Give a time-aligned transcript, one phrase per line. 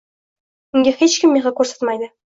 [0.79, 2.13] Unga hech kim, mehr koʻrsatmaydi.